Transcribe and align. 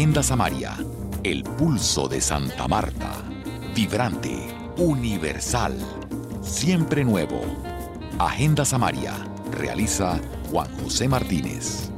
Agenda 0.00 0.22
Samaria, 0.22 0.78
el 1.24 1.44
pulso 1.44 2.08
de 2.08 2.22
Santa 2.22 2.66
Marta. 2.66 3.22
Vibrante, 3.76 4.34
universal, 4.78 5.74
siempre 6.40 7.04
nuevo. 7.04 7.42
Agenda 8.18 8.64
Samaria, 8.64 9.12
realiza 9.50 10.18
Juan 10.50 10.68
José 10.82 11.06
Martínez. 11.06 11.90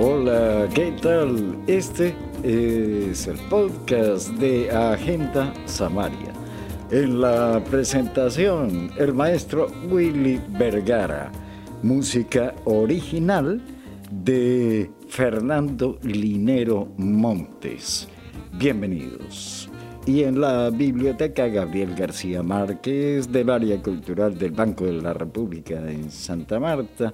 Hola, 0.00 0.68
¿qué 0.74 0.90
tal? 1.00 1.56
Este 1.68 2.12
es 2.42 3.28
el 3.28 3.38
podcast 3.48 4.30
de 4.30 4.72
Agenda 4.72 5.54
Samaria. 5.66 6.32
En 6.90 7.20
la 7.20 7.62
presentación, 7.70 8.90
el 8.98 9.14
maestro 9.14 9.68
Willy 9.88 10.40
Vergara, 10.58 11.30
música 11.84 12.52
original 12.64 13.62
de 14.10 14.90
Fernando 15.10 15.98
Linero 16.04 16.86
Montes. 16.96 18.06
Bienvenidos. 18.52 19.68
Y 20.06 20.22
en 20.22 20.40
la 20.40 20.70
biblioteca 20.70 21.48
Gabriel 21.48 21.96
García 21.96 22.44
Márquez 22.44 23.30
del 23.30 23.50
área 23.50 23.82
cultural 23.82 24.38
del 24.38 24.52
Banco 24.52 24.86
de 24.86 25.02
la 25.02 25.12
República 25.12 25.74
en 25.90 26.12
Santa 26.12 26.60
Marta, 26.60 27.12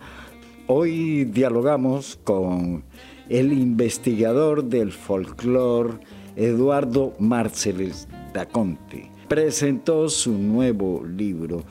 hoy 0.67 1.25
dialogamos 1.25 2.21
con 2.23 2.85
el 3.31 3.55
investigador 3.55 4.65
del 4.65 4.93
folclore 4.93 5.95
Eduardo 6.37 7.15
Marceles 7.19 8.09
Daconte. 8.35 9.11
Presentó 9.27 10.11
su 10.11 10.33
nuevo 10.33 11.03
libro, 11.03 11.65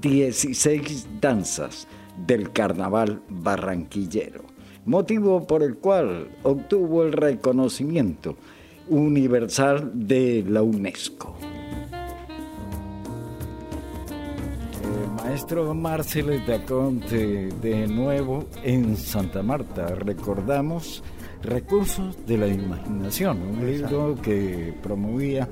16 0.00 1.06
danzas 1.20 1.86
del 2.26 2.50
carnaval 2.50 3.20
barranquillero, 3.28 4.55
motivo 4.86 5.46
por 5.46 5.62
el 5.62 5.76
cual 5.76 6.28
obtuvo 6.42 7.02
el 7.02 7.12
reconocimiento 7.12 8.36
universal 8.88 9.90
de 9.94 10.44
la 10.48 10.62
UNESCO. 10.62 11.36
Maestro 15.16 15.74
Marcelo 15.74 16.32
Daconte, 16.46 17.48
de 17.60 17.86
nuevo 17.88 18.46
en 18.62 18.96
Santa 18.96 19.42
Marta. 19.42 19.86
Recordamos 19.88 21.02
Recursos 21.42 22.16
de 22.26 22.38
la 22.38 22.48
Imaginación, 22.48 23.40
un 23.42 23.66
libro 23.66 24.16
que 24.20 24.74
promovía 24.82 25.48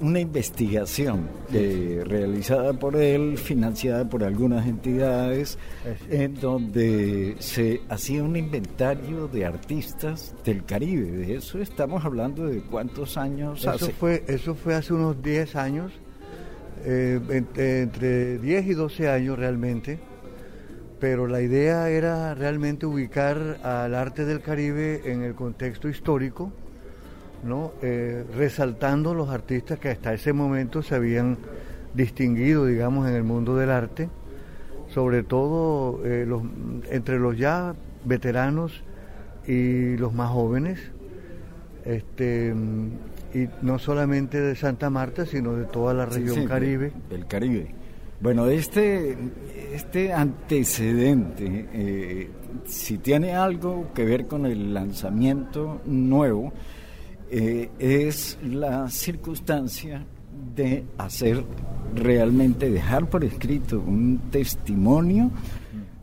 una 0.00 0.20
investigación 0.20 1.28
realizada 1.50 2.72
por 2.72 2.96
él, 2.96 3.36
financiada 3.38 4.08
por 4.08 4.24
algunas 4.24 4.66
entidades, 4.66 5.58
en 6.10 6.34
donde 6.34 7.36
se 7.38 7.80
hacía 7.88 8.22
un 8.22 8.36
inventario 8.36 9.28
de 9.28 9.44
artistas 9.44 10.34
del 10.44 10.64
Caribe. 10.64 11.10
De 11.10 11.36
eso 11.36 11.60
estamos 11.60 12.04
hablando 12.04 12.46
de 12.46 12.60
cuántos 12.62 13.16
años 13.16 13.60
eso 13.60 13.70
hace. 13.70 13.92
Fue, 13.92 14.24
eso 14.26 14.54
fue 14.54 14.74
hace 14.74 14.92
unos 14.92 15.22
10 15.22 15.56
años, 15.56 15.92
eh, 16.84 17.20
entre 17.56 18.38
10 18.38 18.66
y 18.66 18.74
12 18.74 19.08
años 19.08 19.38
realmente 19.38 20.09
pero 21.00 21.26
la 21.26 21.40
idea 21.40 21.88
era 21.88 22.34
realmente 22.34 22.84
ubicar 22.84 23.58
al 23.62 23.94
arte 23.94 24.26
del 24.26 24.42
Caribe 24.42 25.00
en 25.10 25.22
el 25.22 25.34
contexto 25.34 25.88
histórico, 25.88 26.52
¿no? 27.42 27.72
Eh, 27.80 28.24
resaltando 28.36 29.14
los 29.14 29.30
artistas 29.30 29.78
que 29.78 29.88
hasta 29.88 30.12
ese 30.12 30.34
momento 30.34 30.82
se 30.82 30.94
habían 30.94 31.38
distinguido, 31.94 32.66
digamos, 32.66 33.08
en 33.08 33.14
el 33.14 33.24
mundo 33.24 33.56
del 33.56 33.70
arte, 33.70 34.10
sobre 34.88 35.22
todo 35.22 36.04
eh, 36.04 36.26
los, 36.28 36.42
entre 36.90 37.18
los 37.18 37.38
ya 37.38 37.74
veteranos 38.04 38.82
y 39.46 39.96
los 39.96 40.12
más 40.12 40.30
jóvenes, 40.30 40.78
este, 41.86 42.54
y 43.32 43.48
no 43.62 43.78
solamente 43.78 44.38
de 44.38 44.54
Santa 44.54 44.90
Marta, 44.90 45.24
sino 45.24 45.54
de 45.54 45.64
toda 45.64 45.94
la 45.94 46.04
región 46.04 46.46
Caribe. 46.46 46.92
Del 47.08 47.26
Caribe. 47.26 47.79
Bueno, 48.20 48.46
este, 48.48 49.16
este 49.72 50.12
antecedente, 50.12 51.68
eh, 51.72 52.30
si 52.66 52.98
tiene 52.98 53.32
algo 53.32 53.94
que 53.94 54.04
ver 54.04 54.26
con 54.26 54.44
el 54.44 54.74
lanzamiento 54.74 55.80
nuevo, 55.86 56.52
eh, 57.30 57.70
es 57.78 58.36
la 58.44 58.90
circunstancia 58.90 60.04
de 60.54 60.84
hacer 60.98 61.42
realmente, 61.94 62.68
dejar 62.68 63.08
por 63.08 63.24
escrito 63.24 63.80
un 63.80 64.20
testimonio 64.30 65.30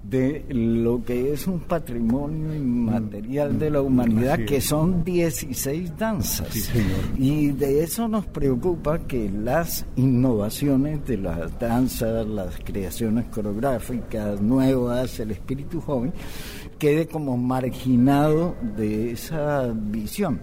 de 0.09 0.45
lo 0.49 1.03
que 1.03 1.33
es 1.33 1.47
un 1.47 1.59
patrimonio 1.59 2.55
inmaterial 2.55 3.59
de 3.59 3.69
la 3.69 3.81
humanidad, 3.81 4.39
que 4.45 4.61
son 4.61 5.03
16 5.03 5.97
danzas. 5.97 6.71
y 7.17 7.47
de 7.47 7.83
eso 7.83 8.07
nos 8.07 8.25
preocupa 8.25 8.99
que 8.99 9.29
las 9.29 9.85
innovaciones 9.97 11.05
de 11.05 11.17
las 11.17 11.59
danzas, 11.59 12.25
las 12.25 12.57
creaciones 12.63 13.25
coreográficas 13.25 14.39
nuevas, 14.41 15.19
el 15.19 15.31
espíritu 15.31 15.81
joven, 15.81 16.13
quede 16.79 17.07
como 17.07 17.35
marginado 17.35 18.55
de 18.77 19.11
esa 19.11 19.73
visión. 19.73 20.39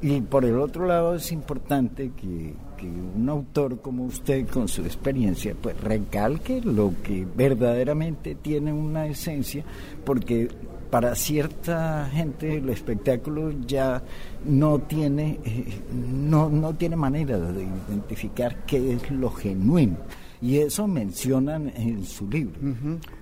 Y 0.00 0.20
por 0.20 0.44
el 0.44 0.58
otro 0.58 0.86
lado 0.86 1.14
es 1.14 1.30
importante 1.32 2.12
que, 2.16 2.54
un 2.88 3.28
autor 3.28 3.80
como 3.80 4.04
usted, 4.04 4.46
con 4.48 4.68
su 4.68 4.82
experiencia, 4.82 5.54
pues 5.60 5.80
recalque 5.80 6.60
lo 6.60 6.92
que 7.02 7.26
verdaderamente 7.36 8.34
tiene 8.34 8.72
una 8.72 9.06
esencia, 9.06 9.64
porque 10.04 10.48
para 10.90 11.14
cierta 11.14 12.08
gente 12.12 12.58
el 12.58 12.68
espectáculo 12.68 13.50
ya 13.66 14.02
no 14.44 14.78
tiene, 14.80 15.40
eh, 15.42 15.80
no, 15.90 16.50
no 16.50 16.74
tiene 16.74 16.96
manera 16.96 17.38
de 17.38 17.62
identificar 17.62 18.66
qué 18.66 18.92
es 18.92 19.10
lo 19.10 19.30
genuino. 19.30 19.96
Y 20.42 20.58
eso 20.58 20.86
mencionan 20.88 21.72
en 21.76 22.04
su 22.04 22.28
libro. 22.28 22.58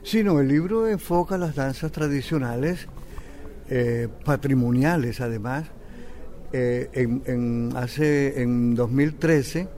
Sí, 0.03 0.25
no, 0.25 0.41
el 0.41 0.49
libro 0.49 0.89
enfoca 0.89 1.37
las 1.37 1.55
danzas 1.55 1.93
tradicionales, 1.93 2.89
eh, 3.69 4.09
patrimoniales 4.25 5.21
además, 5.21 5.67
eh, 6.53 6.89
en, 6.95 7.73
hace, 7.77 8.43
en 8.43 8.75
2013 8.75 9.69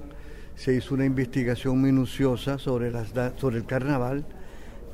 se 0.56 0.74
hizo 0.74 0.94
una 0.94 1.04
investigación 1.04 1.82
minuciosa 1.82 2.58
sobre, 2.58 2.90
las, 2.90 3.12
sobre 3.36 3.58
el 3.58 3.66
carnaval, 3.66 4.24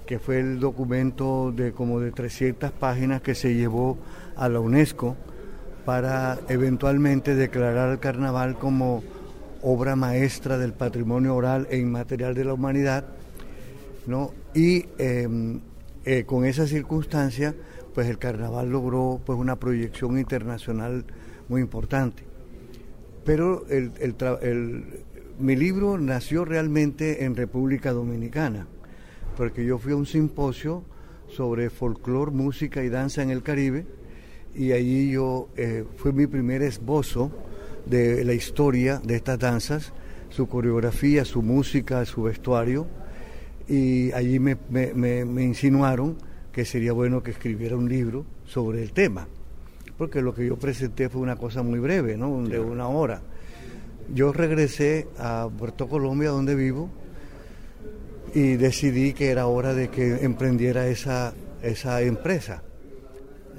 que 0.07 0.19
fue 0.19 0.41
el 0.41 0.61
documento 0.61 1.53
de 1.53 1.73
como 1.73 2.01
de 2.01 2.11
300 2.11 2.73
páginas 2.73 3.21
que 3.23 3.35
se 3.35 3.55
llevó 3.55 3.99
a 4.37 4.49
la 4.49 4.61
UNESCO 4.61 5.17
para 5.85 6.39
eventualmente 6.49 7.35
declarar 7.35 7.91
el 7.91 7.99
carnaval 7.99 8.59
como 8.59 9.03
obra 9.63 9.97
maestra 9.97 10.59
del 10.59 10.73
patrimonio 10.73 11.35
oral 11.35 11.67
e 11.71 11.79
inmaterial 11.79 12.35
de 12.35 12.45
la 12.45 12.55
humanidad, 12.55 13.05
¿no? 14.07 14.33
Y 14.55 14.87
em, 14.99 15.61
eh, 16.05 16.25
con 16.25 16.45
esa 16.45 16.67
circunstancia, 16.67 17.55
pues 17.95 18.09
el 18.09 18.19
carnaval 18.19 18.71
logró 18.71 19.21
pues 19.25 19.39
una 19.39 19.57
proyección 19.57 20.19
internacional 20.19 21.05
muy 21.49 21.61
importante. 21.61 22.23
Pero 23.25 23.67
el, 23.69 23.93
mi 25.39 25.57
libro 25.57 25.99
nació 25.99 26.45
realmente 26.45 27.25
en 27.25 27.37
República 27.37 27.93
Dominicana, 27.93 28.67
porque 29.37 29.65
yo 29.65 29.79
fui 29.79 29.93
a 29.93 29.97
un 29.97 30.07
simposio 30.07 30.83
sobre 31.29 31.71
folclore, 31.71 32.31
música 32.31 32.83
y 32.83 32.89
danza 32.89 33.23
en 33.23 33.31
el 33.31 33.43
Caribe, 33.43 33.87
y 34.55 34.73
allí 34.73 35.11
yo 35.11 35.49
eh, 35.57 35.85
fue 35.97 36.13
mi 36.13 36.27
primer 36.27 36.63
esbozo 36.63 37.31
de 37.87 38.25
la 38.25 38.33
historia 38.33 38.99
de 39.05 39.17
estas 39.17 39.39
danzas, 39.39 39.93
su 40.31 40.49
coreografía, 40.49 41.25
su 41.25 41.43
música, 41.43 42.05
su 42.05 42.23
vestuario, 42.23 42.87
y 43.69 44.11
allí 44.13 44.39
me, 44.39 44.57
me 44.71 45.45
insinuaron 45.45 46.17
que 46.51 46.65
sería 46.65 46.93
bueno 46.93 47.23
que 47.23 47.33
escribiera 47.33 47.77
un 47.77 47.89
libro 47.89 48.25
sobre 48.47 48.83
el 48.83 48.93
tema 48.93 49.29
porque 49.99 50.23
lo 50.23 50.33
que 50.33 50.47
yo 50.47 50.57
presenté 50.57 51.09
fue 51.09 51.21
una 51.21 51.37
cosa 51.37 51.63
muy 51.63 51.81
breve, 51.81 52.17
¿no? 52.17 52.43
De 52.45 52.61
una 52.61 52.89
hora. 52.89 53.21
Yo 54.15 54.33
regresé 54.33 55.09
a 55.19 55.49
Puerto 55.59 55.89
Colombia, 55.89 56.31
donde 56.31 56.55
vivo, 56.55 56.89
y 58.33 58.55
decidí 58.57 59.13
que 59.13 59.31
era 59.31 59.49
hora 59.49 59.75
de 59.75 59.89
que 59.89 60.25
emprendiera 60.25 60.87
esa, 60.87 61.35
esa 61.63 62.01
empresa. 62.03 62.63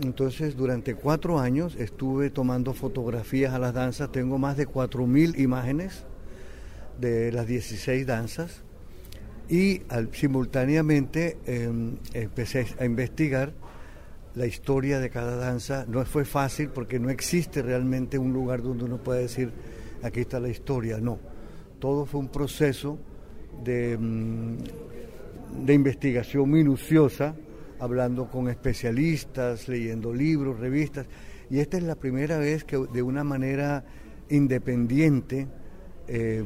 Entonces, 0.02 0.56
durante 0.56 0.96
cuatro 0.96 1.40
años 1.40 1.76
estuve 1.76 2.30
tomando 2.30 2.74
fotografías 2.74 3.54
a 3.54 3.60
las 3.60 3.74
danzas. 3.74 4.12
Tengo 4.12 4.38
más 4.38 4.56
de 4.56 4.66
cuatro 4.66 5.06
mil 5.06 5.38
imágenes 5.40 6.06
de 7.00 7.34
las 7.34 7.48
16 7.48 8.08
danzas. 8.08 8.62
Y 9.50 9.82
simultáneamente 10.14 11.38
em, 11.46 11.98
empecé 12.14 12.68
a 12.80 12.86
investigar 12.86 13.52
la 14.40 14.48
historia 14.48 15.00
de 15.00 15.10
cada 15.10 15.36
danza. 15.36 15.86
No 15.90 16.04
fue 16.06 16.24
fácil 16.24 16.70
porque 16.70 16.98
no 16.98 17.10
existe 17.10 17.62
realmente 17.62 18.18
un 18.18 18.32
lugar 18.32 18.64
donde 18.64 18.86
uno 18.86 18.98
pueda 18.98 19.20
decir, 19.20 19.52
aquí 20.02 20.22
está 20.22 20.40
la 20.40 20.48
historia. 20.48 20.98
No, 21.00 21.20
todo 21.78 22.06
fue 22.06 22.22
un 22.22 22.30
proceso 22.30 22.98
de, 23.62 23.98
mm, 23.98 25.66
de 25.66 25.74
investigación 25.74 26.50
minuciosa, 26.50 27.36
hablando 27.80 28.30
con 28.30 28.48
especialistas, 28.48 29.68
leyendo 29.68 30.14
libros, 30.14 30.58
revistas, 30.58 31.06
Y 31.52 31.60
esta 31.60 31.78
es 31.78 31.84
la 31.84 31.96
primera 31.96 32.38
vez 32.38 32.64
que 32.64 32.78
de 32.78 33.02
una 33.02 33.24
manera 33.24 33.84
independiente 34.30 35.48
eh, 36.08 36.44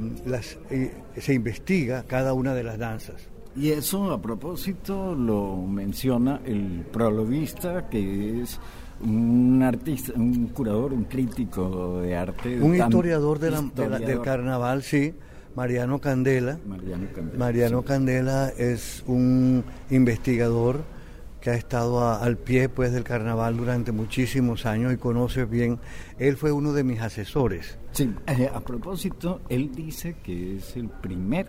eh, 0.70 0.92
se 1.18 1.34
investiga 1.34 2.04
cada 2.08 2.32
una 2.32 2.56
de 2.56 2.64
las 2.64 2.78
danzas. 2.78 3.33
Y 3.56 3.70
eso 3.70 4.12
a 4.12 4.22
propósito 4.22 5.14
lo 5.14 5.58
menciona 5.58 6.42
el 6.44 6.86
prologuista, 6.92 7.88
que 7.88 8.42
es 8.42 8.60
un 9.02 9.62
artista, 9.62 10.14
un 10.16 10.48
curador, 10.48 10.94
un 10.94 11.04
crítico 11.04 12.02
de 12.02 12.16
arte. 12.16 12.60
Un 12.60 12.76
historiador, 12.76 13.40
del 13.40 14.22
carnaval, 14.22 14.82
sí, 14.82 15.14
Mariano 15.56 16.00
Candela. 16.00 16.58
Mariano 16.66 17.08
Candela. 17.14 17.38
Mariano 17.38 17.82
Candela 17.84 18.50
es 18.58 19.04
un 19.06 19.64
investigador 19.92 20.84
que 21.40 21.50
ha 21.50 21.56
estado 21.56 22.10
al 22.10 22.38
pie 22.38 22.70
pues 22.70 22.94
del 22.94 23.04
carnaval 23.04 23.58
durante 23.58 23.92
muchísimos 23.92 24.66
años 24.66 24.94
y 24.94 24.98
conoce 24.98 25.44
bien. 25.46 25.78
Él 26.18 26.38
fue 26.38 26.54
uno 26.54 26.72
de 26.72 26.86
mis 26.86 27.02
asesores. 27.02 27.78
Sí, 27.92 28.10
eh, 28.28 28.50
a 28.52 28.62
propósito, 28.62 29.42
él 29.50 29.70
dice 29.76 30.16
que 30.24 30.56
es 30.56 30.78
el 30.78 30.90
primer 30.90 31.48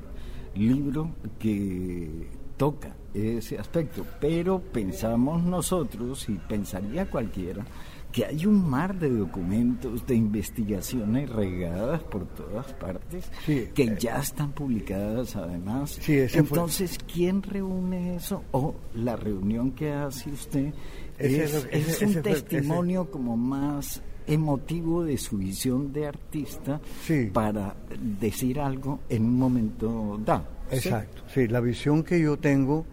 libro 0.55 1.11
que 1.39 2.29
toca 2.57 2.95
ese 3.13 3.59
aspecto, 3.59 4.05
pero 4.21 4.61
pensamos 4.61 5.43
nosotros 5.43 6.29
y 6.29 6.35
pensaría 6.35 7.07
cualquiera 7.07 7.65
que 8.15 8.25
hay 8.25 8.47
un 8.47 8.71
mar 8.71 8.97
de 8.97 9.11
documentos, 9.11 10.07
de 10.07 10.15
investigaciones 10.15 11.29
regadas 11.29 12.01
por 12.05 12.27
todas 12.27 12.73
partes, 12.75 13.29
que 13.45 13.73
eh, 13.77 13.97
ya 13.99 14.21
están 14.21 14.53
publicadas 14.53 15.35
además. 15.35 15.99
Entonces, 16.09 16.97
¿quién 17.13 17.43
reúne 17.43 18.15
eso? 18.15 18.45
O 18.53 18.77
la 18.95 19.17
reunión 19.17 19.73
que 19.73 19.91
hace 19.91 20.31
usted 20.31 20.73
es, 21.19 22.03
un 22.03 22.23
testimonio 22.23 23.11
como 23.11 23.37
más 23.37 24.01
emotivo 24.27 25.05
de 25.05 25.19
su 25.19 25.39
visión 25.39 25.93
de 25.93 26.07
artista 26.07 26.81
para 27.33 27.75
decir 28.21 28.61
algo 28.61 29.01
en 29.09 29.25
un 29.25 29.39
momento 29.39 30.21
dado. 30.25 30.47
Exacto, 30.71 31.23
sí, 31.33 31.47
la 31.47 31.61
visión 31.61 32.03
que 32.03 32.21
yo 32.21 32.39
tengo 32.39 32.87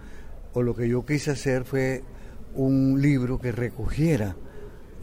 o 0.54 0.62
lo 0.62 0.76
que 0.76 0.88
yo 0.90 1.06
quise 1.06 1.32
hacer 1.32 1.64
fue 1.64 2.04
un 2.56 3.02
libro 3.02 3.40
que 3.40 3.52
recogiera 3.52 4.36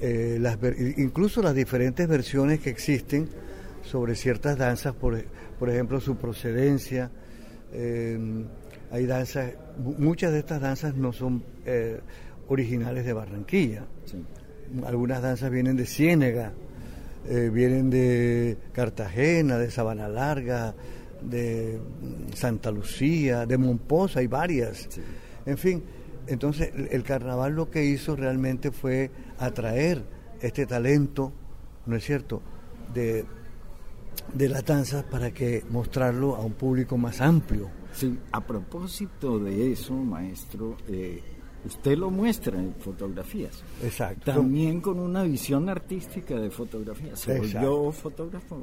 eh, 0.00 0.38
las, 0.40 0.58
incluso 0.96 1.42
las 1.42 1.54
diferentes 1.54 2.06
versiones 2.06 2.60
que 2.60 2.70
existen 2.70 3.28
sobre 3.82 4.14
ciertas 4.14 4.56
danzas, 4.56 4.94
por, 4.94 5.24
por 5.58 5.70
ejemplo 5.70 6.00
su 6.00 6.16
procedencia. 6.16 7.10
Eh, 7.72 8.44
hay 8.90 9.06
danzas, 9.06 9.52
muchas 9.98 10.32
de 10.32 10.38
estas 10.38 10.60
danzas 10.60 10.94
no 10.94 11.12
son 11.12 11.42
eh, 11.66 12.00
originales 12.48 13.04
de 13.04 13.12
Barranquilla. 13.12 13.86
Algunas 14.84 15.22
danzas 15.22 15.50
vienen 15.50 15.76
de 15.76 15.86
Ciénega, 15.86 16.52
vienen 17.24 17.90
de 17.90 18.56
Cartagena, 18.72 19.58
de 19.58 19.70
Sabana 19.70 20.08
Larga, 20.08 20.74
de 21.22 21.80
Santa 22.34 22.70
Lucía, 22.70 23.46
de 23.46 23.58
Momposa, 23.58 24.20
hay 24.20 24.26
varias. 24.26 24.88
En 25.46 25.58
fin, 25.58 25.82
entonces 26.26 26.70
el 26.90 27.02
carnaval 27.02 27.54
lo 27.54 27.70
que 27.70 27.84
hizo 27.84 28.14
realmente 28.16 28.70
fue 28.70 29.10
atraer 29.38 30.04
este 30.40 30.66
talento, 30.66 31.32
¿no 31.86 31.96
es 31.96 32.04
cierto?, 32.04 32.42
de, 32.92 33.24
de 34.34 34.48
la 34.48 34.62
danza 34.62 35.04
para 35.08 35.30
que 35.30 35.64
mostrarlo 35.70 36.36
a 36.36 36.40
un 36.40 36.52
público 36.52 36.96
más 36.96 37.20
amplio. 37.20 37.70
Sí, 37.92 38.18
a 38.32 38.40
propósito 38.40 39.38
de 39.38 39.72
eso, 39.72 39.94
maestro, 39.94 40.76
eh, 40.88 41.22
Usted 41.64 41.98
lo 41.98 42.10
muestra 42.10 42.58
en 42.58 42.74
fotografías. 42.74 43.62
Exacto. 43.82 44.32
También 44.32 44.80
con 44.80 44.98
una 44.98 45.22
visión 45.24 45.68
artística 45.68 46.36
de 46.36 46.50
fotografía. 46.50 47.16
¿Se 47.16 47.38
volvió 47.38 47.90
fotógrafo? 47.92 48.58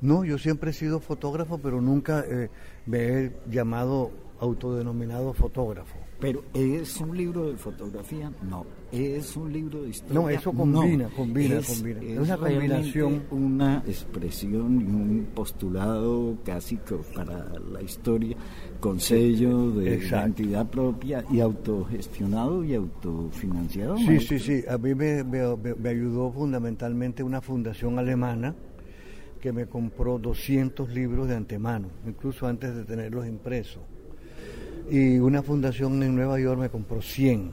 No, 0.00 0.24
yo 0.24 0.38
siempre 0.38 0.70
he 0.70 0.72
sido 0.72 1.00
fotógrafo, 1.00 1.58
pero 1.58 1.80
nunca 1.80 2.24
eh, 2.28 2.48
me 2.86 2.98
he 2.98 3.32
llamado 3.50 4.10
autodenominado 4.40 5.32
fotógrafo. 5.32 5.96
Pero 6.20 6.42
¿es 6.52 7.00
un 7.00 7.16
libro 7.16 7.48
de 7.48 7.56
fotografía? 7.56 8.32
No. 8.42 8.66
¿Es 8.90 9.36
un 9.36 9.52
libro 9.52 9.82
de 9.82 9.90
historia? 9.90 10.14
No, 10.14 10.28
eso 10.28 10.52
combina, 10.52 11.08
combina, 11.10 11.60
combina. 11.60 12.00
Es, 12.02 12.18
una 12.18 12.36
combinación. 12.36 13.22
Una 13.30 13.82
expresión 13.86 14.80
y 14.80 14.84
un 14.84 15.28
postulado 15.32 16.36
casi 16.44 16.78
para 17.14 17.58
la 17.70 17.82
historia 17.82 18.36
con 18.80 18.98
sello 18.98 19.70
de 19.70 19.96
identidad 19.96 20.66
propia 20.68 21.24
y 21.30 21.40
autogestionado 21.40 22.64
y 22.64 22.74
autofinanciado. 22.74 23.96
Sí, 23.98 24.18
sí, 24.20 24.38
sí. 24.40 24.64
A 24.68 24.76
mí 24.76 24.94
me, 24.94 25.22
me 25.22 25.88
ayudó 25.88 26.32
fundamentalmente 26.32 27.22
una 27.22 27.40
fundación 27.40 27.98
alemana 27.98 28.56
que 29.40 29.52
me 29.52 29.66
compró 29.66 30.18
200 30.18 30.88
libros 30.90 31.28
de 31.28 31.36
antemano, 31.36 31.88
incluso 32.04 32.48
antes 32.48 32.74
de 32.74 32.84
tenerlos 32.84 33.24
impresos 33.24 33.82
y 34.90 35.18
una 35.18 35.42
fundación 35.42 36.02
en 36.02 36.14
Nueva 36.14 36.40
York 36.40 36.60
me 36.60 36.70
compró 36.70 37.02
100 37.02 37.50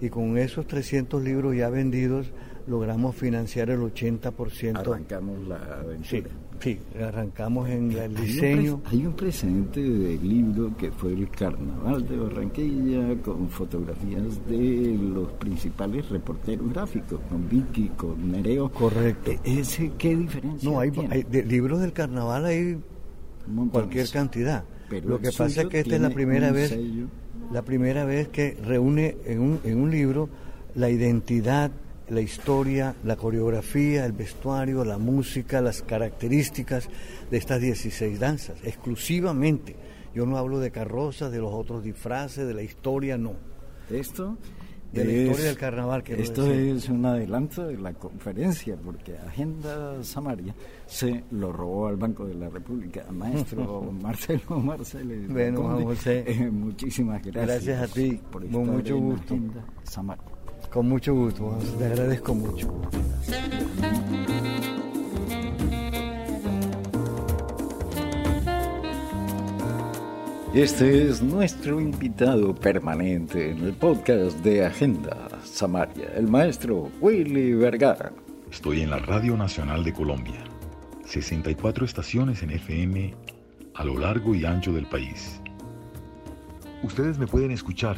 y 0.00 0.08
con 0.08 0.36
esos 0.38 0.66
300 0.66 1.22
libros 1.22 1.56
ya 1.56 1.68
vendidos 1.68 2.32
logramos 2.66 3.14
financiar 3.14 3.70
el 3.70 3.80
80%. 3.80 4.78
Arrancamos 4.78 5.46
la 5.46 5.56
aventura. 5.80 6.30
Sí, 6.60 6.78
arrancamos 6.98 7.68
en 7.68 7.92
el 7.92 8.14
diseño. 8.14 8.80
Hay 8.86 9.04
un, 9.04 9.12
presente 9.12 9.80
de 9.80 10.16
libro 10.16 10.74
que 10.78 10.90
fue 10.90 11.12
el 11.12 11.28
Carnaval 11.28 12.08
de 12.08 12.16
Barranquilla 12.16 13.22
con 13.22 13.48
fotografías 13.48 14.46
de 14.46 14.96
los 14.98 15.30
principales 15.32 16.08
reporteros 16.08 16.72
gráficos, 16.72 17.20
con 17.28 17.48
Vicky, 17.48 17.88
con 17.90 18.30
Nereo. 18.30 18.70
Correcto. 18.70 19.32
E, 19.32 19.40
¿Ese 19.44 19.92
qué 19.98 20.16
diferencia 20.16 20.70
No, 20.70 20.80
hay, 20.80 20.90
de 20.90 21.42
libros 21.44 21.80
del 21.80 21.92
Carnaval 21.92 22.46
hay 22.46 22.78
cualquier 23.70 24.08
cantidad. 24.08 24.64
Lo 24.90 25.20
que 25.20 25.32
pasa 25.32 25.62
es 25.62 25.68
que 25.68 25.80
esta 25.80 25.96
es 25.96 26.00
la 26.00 26.10
primera 26.10 26.52
vez, 26.52 26.76
la 27.52 27.62
primera 27.62 28.04
vez 28.04 28.28
que 28.28 28.56
reúne 28.62 29.16
en 29.24 29.40
un, 29.40 29.60
en 29.64 29.80
un 29.80 29.90
libro 29.90 30.28
la 30.74 30.90
identidad, 30.90 31.70
la 32.08 32.20
historia, 32.20 32.94
la 33.04 33.16
coreografía, 33.16 34.04
el 34.04 34.12
vestuario, 34.12 34.84
la 34.84 34.98
música, 34.98 35.60
las 35.60 35.82
características 35.82 36.88
de 37.30 37.36
estas 37.36 37.60
16 37.60 38.18
danzas, 38.20 38.58
exclusivamente. 38.62 39.76
Yo 40.14 40.26
no 40.26 40.36
hablo 40.36 40.60
de 40.60 40.70
carrozas, 40.70 41.32
de 41.32 41.38
los 41.38 41.52
otros 41.52 41.82
disfraces, 41.82 42.46
de 42.46 42.54
la 42.54 42.62
historia, 42.62 43.16
no. 43.16 43.34
Esto 43.90 44.38
de 44.94 45.04
la 45.04 45.12
historia 45.12 45.46
del 45.46 45.56
carnaval. 45.56 46.02
que 46.02 46.20
Esto 46.20 46.50
es 46.50 46.88
un 46.88 47.04
adelanto 47.04 47.66
de 47.66 47.76
la 47.76 47.92
conferencia, 47.92 48.76
porque 48.76 49.16
Agenda 49.18 50.02
Samaria 50.02 50.54
se 50.86 51.24
lo 51.30 51.52
robó 51.52 51.88
al 51.88 51.96
Banco 51.96 52.26
de 52.26 52.34
la 52.34 52.48
República. 52.48 53.04
Maestro 53.10 53.82
Marcelo 54.02 54.60
Marcelo. 54.60 55.14
Bueno, 55.28 55.92
eh, 56.06 56.50
muchísimas 56.50 57.22
gracias. 57.22 57.64
Gracias 57.64 57.90
a 57.90 57.94
ti, 57.94 58.20
por 58.30 58.48
con 58.48 58.66
mucho 58.70 58.98
gusto. 58.98 59.36
Samaria. 59.82 60.24
Con 60.70 60.88
mucho 60.88 61.14
gusto, 61.14 61.56
te 61.78 61.84
agradezco 61.84 62.34
mucho. 62.34 62.80
Este 70.54 71.08
es 71.08 71.20
nuestro 71.20 71.80
invitado 71.80 72.54
permanente 72.54 73.50
en 73.50 73.64
el 73.64 73.72
podcast 73.72 74.38
de 74.38 74.64
Agenda 74.64 75.28
Samaria, 75.42 76.12
el 76.14 76.28
maestro 76.28 76.92
Willy 77.00 77.54
Vergara. 77.54 78.12
Estoy 78.52 78.82
en 78.82 78.90
la 78.90 79.00
Radio 79.00 79.36
Nacional 79.36 79.82
de 79.82 79.92
Colombia, 79.92 80.44
64 81.06 81.84
estaciones 81.84 82.44
en 82.44 82.52
FM 82.52 83.16
a 83.74 83.84
lo 83.84 83.98
largo 83.98 84.32
y 84.32 84.44
ancho 84.44 84.72
del 84.72 84.86
país. 84.86 85.40
Ustedes 86.84 87.18
me 87.18 87.26
pueden 87.26 87.50
escuchar 87.50 87.96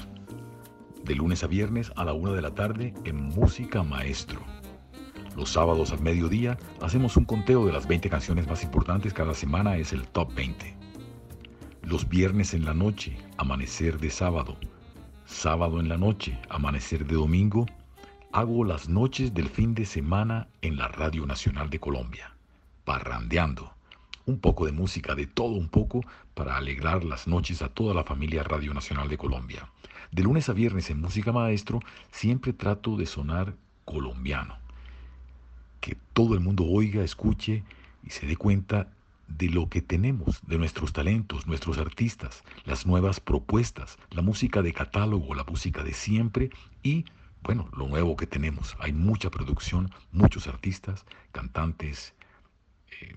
de 1.04 1.14
lunes 1.14 1.44
a 1.44 1.48
viernes 1.48 1.92
a 1.94 2.06
la 2.06 2.14
una 2.14 2.32
de 2.32 2.40
la 2.40 2.54
tarde 2.54 2.94
en 3.04 3.20
Música 3.20 3.82
Maestro. 3.82 4.40
Los 5.36 5.50
sábados 5.50 5.92
al 5.92 6.00
mediodía 6.00 6.56
hacemos 6.80 7.18
un 7.18 7.26
conteo 7.26 7.66
de 7.66 7.74
las 7.74 7.86
20 7.86 8.08
canciones 8.08 8.48
más 8.48 8.62
importantes 8.62 9.12
cada 9.12 9.34
semana, 9.34 9.76
es 9.76 9.92
el 9.92 10.06
Top 10.08 10.34
20. 10.34 10.75
Los 11.86 12.08
viernes 12.08 12.52
en 12.52 12.64
la 12.64 12.74
noche, 12.74 13.16
amanecer 13.36 14.00
de 14.00 14.10
sábado. 14.10 14.56
Sábado 15.24 15.78
en 15.78 15.88
la 15.88 15.96
noche, 15.96 16.36
amanecer 16.48 17.06
de 17.06 17.14
domingo. 17.14 17.64
Hago 18.32 18.64
las 18.64 18.88
noches 18.88 19.32
del 19.32 19.48
fin 19.48 19.72
de 19.72 19.86
semana 19.86 20.48
en 20.62 20.78
la 20.78 20.88
Radio 20.88 21.24
Nacional 21.26 21.70
de 21.70 21.78
Colombia. 21.78 22.34
Parrandeando. 22.84 23.72
Un 24.24 24.40
poco 24.40 24.66
de 24.66 24.72
música, 24.72 25.14
de 25.14 25.28
todo 25.28 25.52
un 25.52 25.68
poco, 25.68 26.00
para 26.34 26.56
alegrar 26.56 27.04
las 27.04 27.28
noches 27.28 27.62
a 27.62 27.68
toda 27.68 27.94
la 27.94 28.02
familia 28.02 28.42
Radio 28.42 28.74
Nacional 28.74 29.08
de 29.08 29.16
Colombia. 29.16 29.70
De 30.10 30.24
lunes 30.24 30.48
a 30.48 30.54
viernes 30.54 30.90
en 30.90 31.00
Música 31.00 31.30
Maestro 31.30 31.78
siempre 32.10 32.52
trato 32.52 32.96
de 32.96 33.06
sonar 33.06 33.54
colombiano. 33.84 34.58
Que 35.80 35.96
todo 36.12 36.34
el 36.34 36.40
mundo 36.40 36.64
oiga, 36.64 37.04
escuche 37.04 37.62
y 38.02 38.10
se 38.10 38.26
dé 38.26 38.36
cuenta 38.36 38.88
de 39.28 39.48
lo 39.48 39.68
que 39.68 39.82
tenemos, 39.82 40.40
de 40.46 40.58
nuestros 40.58 40.92
talentos, 40.92 41.46
nuestros 41.46 41.78
artistas, 41.78 42.42
las 42.64 42.86
nuevas 42.86 43.20
propuestas, 43.20 43.98
la 44.10 44.22
música 44.22 44.62
de 44.62 44.72
catálogo, 44.72 45.34
la 45.34 45.44
música 45.44 45.82
de 45.82 45.92
siempre 45.92 46.50
y 46.82 47.04
bueno, 47.42 47.68
lo 47.76 47.86
nuevo 47.86 48.16
que 48.16 48.26
tenemos. 48.26 48.76
Hay 48.80 48.92
mucha 48.92 49.30
producción, 49.30 49.90
muchos 50.10 50.48
artistas, 50.48 51.04
cantantes 51.30 52.12
eh, 53.00 53.14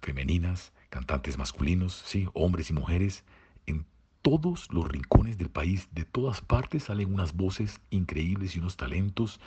femeninas, 0.00 0.72
cantantes 0.90 1.38
masculinos, 1.38 2.02
sí, 2.04 2.28
hombres 2.32 2.70
y 2.70 2.72
mujeres. 2.72 3.22
En 3.66 3.86
todos 4.22 4.68
los 4.72 4.88
rincones 4.88 5.38
del 5.38 5.50
país, 5.50 5.88
de 5.92 6.04
todas 6.04 6.40
partes 6.40 6.84
salen 6.84 7.14
unas 7.14 7.34
voces 7.34 7.80
increíbles 7.90 8.56
y 8.56 8.58
unos 8.58 8.76
talentos. 8.76 9.38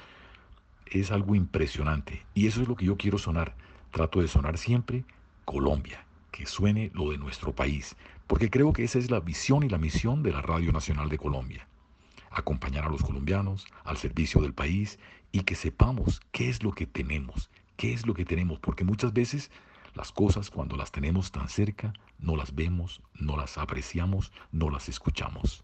Es 0.85 1.11
algo 1.11 1.35
impresionante. 1.35 2.25
Y 2.33 2.47
eso 2.47 2.61
es 2.61 2.69
lo 2.69 2.75
que 2.75 2.85
yo 2.85 2.95
quiero 2.95 3.17
sonar. 3.17 3.55
Trato 3.91 4.21
de 4.21 4.29
sonar 4.29 4.57
siempre 4.57 5.03
Colombia, 5.45 6.05
que 6.31 6.45
suene 6.45 6.91
lo 6.93 7.11
de 7.11 7.17
nuestro 7.17 7.55
país, 7.55 7.95
porque 8.27 8.49
creo 8.49 8.73
que 8.73 8.83
esa 8.83 8.99
es 8.99 9.09
la 9.09 9.19
visión 9.19 9.63
y 9.63 9.69
la 9.69 9.77
misión 9.77 10.23
de 10.23 10.31
la 10.31 10.41
Radio 10.41 10.71
Nacional 10.71 11.09
de 11.09 11.17
Colombia 11.17 11.67
acompañar 12.35 12.85
a 12.85 12.89
los 12.89 13.01
colombianos 13.01 13.65
al 13.85 13.97
servicio 13.97 14.41
del 14.41 14.53
país 14.53 14.99
y 15.31 15.41
que 15.41 15.55
sepamos 15.55 16.21
qué 16.31 16.49
es 16.49 16.63
lo 16.63 16.73
que 16.73 16.85
tenemos, 16.85 17.49
qué 17.77 17.93
es 17.93 18.05
lo 18.05 18.13
que 18.13 18.25
tenemos, 18.25 18.59
porque 18.59 18.83
muchas 18.83 19.13
veces 19.13 19.49
las 19.95 20.11
cosas 20.11 20.49
cuando 20.49 20.75
las 20.75 20.91
tenemos 20.91 21.31
tan 21.31 21.47
cerca 21.47 21.93
no 22.19 22.35
las 22.35 22.53
vemos, 22.53 23.01
no 23.13 23.37
las 23.37 23.57
apreciamos, 23.57 24.33
no 24.51 24.69
las 24.69 24.89
escuchamos. 24.89 25.63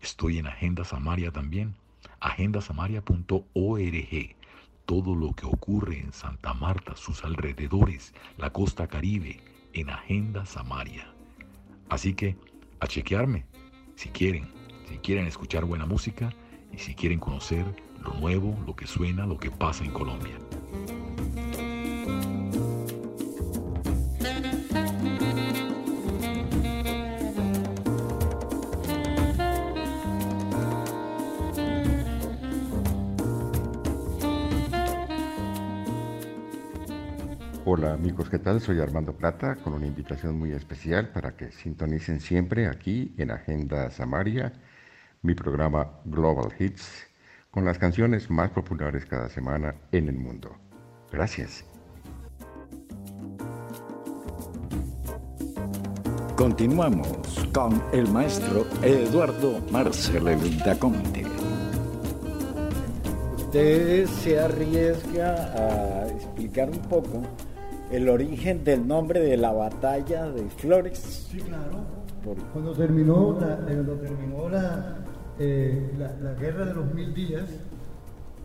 Estoy 0.00 0.38
en 0.38 0.46
Agenda 0.46 0.84
Samaria 0.84 1.30
también, 1.30 1.74
agendasamaria.org. 2.20 4.36
Todo 4.86 5.14
lo 5.14 5.32
que 5.32 5.46
ocurre 5.46 5.98
en 5.98 6.12
Santa 6.12 6.54
Marta, 6.54 6.96
sus 6.96 7.24
alrededores, 7.24 8.14
la 8.38 8.50
costa 8.50 8.86
caribe, 8.86 9.40
en 9.72 9.90
Agenda 9.90 10.46
Samaria. 10.46 11.12
Así 11.88 12.14
que, 12.14 12.36
a 12.80 12.86
chequearme, 12.86 13.44
si 13.96 14.08
quieren, 14.10 14.48
si 14.88 14.98
quieren 14.98 15.26
escuchar 15.26 15.64
buena 15.64 15.86
música 15.86 16.32
y 16.72 16.78
si 16.78 16.94
quieren 16.94 17.18
conocer 17.18 17.64
lo 18.02 18.14
nuevo, 18.14 18.56
lo 18.64 18.76
que 18.76 18.86
suena, 18.86 19.26
lo 19.26 19.38
que 19.38 19.50
pasa 19.50 19.84
en 19.84 19.90
Colombia. 19.90 20.38
Hola 37.68 37.94
amigos, 37.94 38.30
¿qué 38.30 38.38
tal? 38.38 38.60
Soy 38.60 38.78
Armando 38.78 39.12
Plata 39.16 39.56
con 39.56 39.72
una 39.72 39.88
invitación 39.88 40.38
muy 40.38 40.52
especial 40.52 41.08
para 41.08 41.36
que 41.36 41.50
sintonicen 41.50 42.20
siempre 42.20 42.68
aquí 42.68 43.12
en 43.18 43.32
Agenda 43.32 43.90
Samaria 43.90 44.52
mi 45.22 45.34
programa 45.34 45.90
Global 46.04 46.54
Hits 46.56 47.08
con 47.50 47.64
las 47.64 47.76
canciones 47.76 48.30
más 48.30 48.50
populares 48.50 49.04
cada 49.04 49.28
semana 49.28 49.74
en 49.90 50.06
el 50.06 50.14
mundo. 50.14 50.56
Gracias. 51.10 51.64
Continuamos 56.36 57.48
con 57.52 57.82
el 57.92 58.06
maestro 58.12 58.64
Eduardo 58.80 59.60
Marcelo 59.72 60.30
Conte. 60.78 61.24
Usted 63.38 64.06
se 64.06 64.38
arriesga 64.38 65.34
a 65.34 66.06
explicar 66.06 66.70
un 66.70 66.82
poco 66.82 67.22
el 67.90 68.08
origen 68.08 68.64
del 68.64 68.86
nombre 68.86 69.20
de 69.20 69.36
la 69.36 69.52
batalla 69.52 70.30
de 70.30 70.48
Flores. 70.50 71.28
Sí, 71.30 71.38
claro. 71.38 71.84
Cuando 72.52 72.72
terminó 72.72 73.38
la, 73.40 73.56
cuando 73.56 73.92
terminó 73.94 74.48
la, 74.48 74.96
eh, 75.38 75.92
la, 75.96 76.34
guerra 76.34 76.64
de 76.64 76.74
los 76.74 76.92
mil 76.92 77.14
días, 77.14 77.44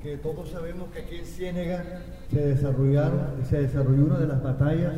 que 0.03 0.17
todos 0.17 0.50
sabemos 0.50 0.89
que 0.93 1.00
aquí 1.00 1.15
en 1.15 1.25
Ciénega 1.25 1.83
se 2.31 2.48
desarrollaron, 2.48 3.43
se 3.50 3.63
desarrolló 3.63 4.05
una 4.05 4.19
de 4.19 4.27
las 4.27 4.43
batallas 4.43 4.93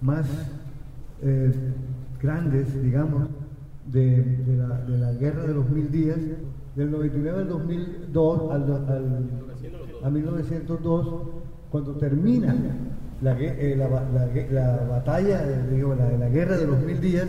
más 0.00 0.26
eh, 1.22 1.52
grandes, 2.20 2.82
digamos, 2.82 3.28
de, 3.86 4.24
la, 4.88 5.12
guerra 5.12 5.44
de 5.44 5.54
los 5.54 5.68
mil 5.70 5.90
días, 5.90 6.18
del 6.74 6.90
99 6.90 7.38
al 7.38 7.48
2002, 7.48 8.52
al, 8.52 9.30
a 10.02 10.10
1902, 10.10 11.22
cuando 11.70 11.92
termina 11.92 12.56
la, 13.20 13.36
eh, 13.40 13.76
la, 13.76 14.86
batalla, 14.88 15.44
digo, 15.70 15.94
la, 15.94 16.28
guerra 16.28 16.56
de 16.56 16.66
los 16.66 16.80
mil 16.80 17.00
días, 17.00 17.26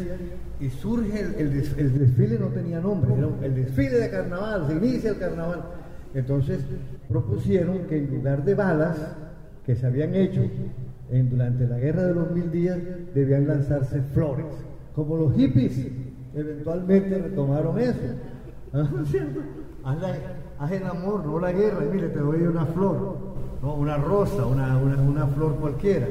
y 0.59 0.69
surge 0.69 1.19
el, 1.37 1.53
desfile, 1.53 2.37
no 2.37 2.47
tenía 2.47 2.79
nombre, 2.79 3.13
era 3.13 3.29
el 3.43 3.55
desfile 3.55 3.99
de 3.99 4.09
carnaval, 4.09 4.67
se 4.67 4.73
inicia 4.73 5.11
el 5.11 5.17
carnaval. 5.17 5.63
Entonces 6.13 6.59
propusieron 7.07 7.85
que 7.87 7.97
en 7.97 8.15
lugar 8.15 8.43
de 8.43 8.55
balas 8.55 8.97
que 9.65 9.75
se 9.75 9.85
habían 9.85 10.15
hecho 10.15 10.41
durante 11.09 11.67
la 11.67 11.77
guerra 11.77 12.03
de 12.03 12.13
los 12.13 12.31
mil 12.31 12.51
días, 12.51 12.77
debían 13.13 13.47
lanzarse 13.47 14.01
flores. 14.13 14.45
Como 14.93 15.17
los 15.17 15.35
hippies 15.35 15.87
eventualmente 16.35 17.17
retomaron 17.17 17.79
eso. 17.79 17.99
¿Ah, 18.73 18.87
haz, 20.59 20.71
el 20.71 20.85
amor, 20.85 21.25
no 21.25 21.39
la 21.39 21.51
guerra, 21.51 21.85
y 21.85 21.93
mire, 21.93 22.09
te 22.09 22.19
doy 22.19 22.41
una 22.41 22.65
flor, 22.65 23.28
no, 23.61 23.73
una 23.73 23.97
rosa, 23.97 24.45
una, 24.45 24.77
una 24.77 25.27
flor 25.27 25.55
cualquiera. 25.55 26.07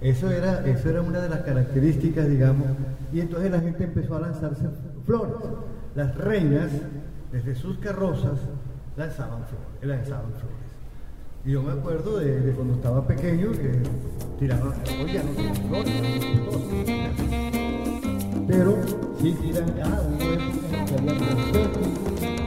Eso 0.00 0.30
era, 0.30 0.64
eso 0.66 0.90
era 0.90 1.00
una 1.00 1.20
de 1.20 1.28
las 1.28 1.40
características, 1.40 2.28
digamos, 2.28 2.66
y 3.12 3.20
entonces 3.20 3.50
la 3.50 3.60
gente 3.60 3.84
empezó 3.84 4.16
a 4.16 4.20
lanzarse 4.20 4.68
flores. 5.04 5.36
Las 5.94 6.14
reinas, 6.16 6.70
desde 7.32 7.54
sus 7.54 7.78
carrozas, 7.78 8.38
lanzaban 8.96 9.44
flores, 9.46 9.82
lanzaban 9.82 10.32
flores. 10.32 10.56
Y 11.46 11.52
yo 11.52 11.62
me 11.62 11.72
acuerdo 11.72 12.18
de, 12.18 12.52
cuando 12.52 12.74
estaba 12.74 13.06
pequeño 13.06 13.52
que 13.52 13.80
tiraban, 14.38 14.74
oye, 15.02 15.22
no 15.22 15.34
tiran 15.34 15.56
flores, 15.56 15.94
pero 18.46 18.76
sí 19.18 19.32
tiran, 19.40 19.74
ah, 19.82 20.02
hubo 20.10 20.32
épocas 20.32 20.86
que 20.86 20.94
habían 20.98 22.45